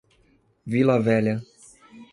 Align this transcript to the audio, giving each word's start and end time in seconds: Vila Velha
Vila 0.65 0.97
Velha 0.97 1.43